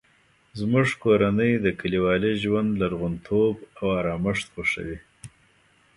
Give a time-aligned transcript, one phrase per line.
[0.59, 4.97] زموږ کورنۍ د کلیوالي ژوند لرغونتوب او ارامښت خوښوي